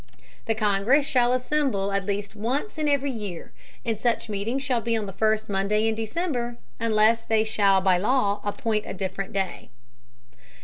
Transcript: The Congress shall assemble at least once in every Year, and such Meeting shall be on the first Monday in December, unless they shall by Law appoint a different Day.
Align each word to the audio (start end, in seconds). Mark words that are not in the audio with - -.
The 0.47 0.55
Congress 0.55 1.05
shall 1.07 1.31
assemble 1.31 1.91
at 1.91 2.07
least 2.07 2.35
once 2.35 2.79
in 2.79 2.89
every 2.89 3.11
Year, 3.11 3.51
and 3.85 3.99
such 3.99 4.29
Meeting 4.29 4.57
shall 4.57 4.81
be 4.81 4.97
on 4.97 5.05
the 5.05 5.13
first 5.13 5.47
Monday 5.47 5.87
in 5.87 5.93
December, 5.93 6.57
unless 6.79 7.21
they 7.21 7.43
shall 7.43 7.81
by 7.81 7.99
Law 7.99 8.41
appoint 8.43 8.87
a 8.87 8.95
different 8.95 9.31
Day. 9.31 9.69